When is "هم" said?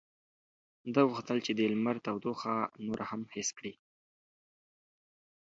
3.11-3.21